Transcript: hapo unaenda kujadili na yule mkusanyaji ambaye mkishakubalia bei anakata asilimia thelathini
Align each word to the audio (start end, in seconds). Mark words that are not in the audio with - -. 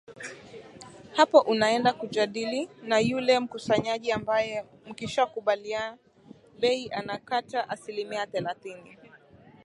hapo 1.13 1.39
unaenda 1.39 1.93
kujadili 1.93 2.69
na 2.81 2.99
yule 2.99 3.39
mkusanyaji 3.39 4.11
ambaye 4.11 4.65
mkishakubalia 4.85 5.97
bei 6.59 6.89
anakata 6.91 7.69
asilimia 7.69 8.27
thelathini 8.27 8.97